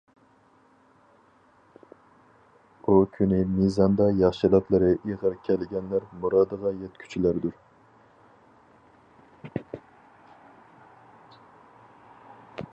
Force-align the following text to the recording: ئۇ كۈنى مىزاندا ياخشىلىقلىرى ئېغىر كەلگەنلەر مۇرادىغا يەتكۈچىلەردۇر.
ئۇ 2.87 2.95
كۈنى 3.17 3.41
مىزاندا 3.57 4.07
ياخشىلىقلىرى 4.21 4.89
ئېغىر 4.95 5.35
كەلگەنلەر 5.49 6.07
مۇرادىغا 6.23 6.73
يەتكۈچىلەردۇر. 6.79 7.61